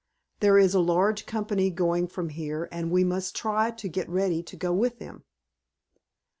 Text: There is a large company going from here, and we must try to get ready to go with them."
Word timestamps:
There 0.39 0.57
is 0.57 0.73
a 0.73 0.79
large 0.79 1.27
company 1.27 1.69
going 1.69 2.07
from 2.07 2.29
here, 2.29 2.67
and 2.71 2.89
we 2.89 3.03
must 3.03 3.35
try 3.35 3.69
to 3.69 3.87
get 3.87 4.09
ready 4.09 4.41
to 4.41 4.55
go 4.55 4.73
with 4.73 4.97
them." 4.97 5.25